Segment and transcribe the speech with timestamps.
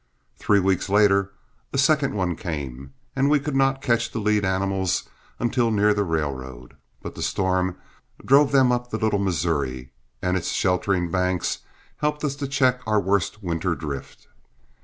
[0.35, 1.31] Three weeks later
[1.71, 6.03] a second one came, and we could not catch the lead animals until near the
[6.03, 7.77] railroad; but the storm
[8.25, 11.59] drove them up the Little Missouri, and its sheltering banks
[11.97, 14.25] helped us to check our worst winter drift.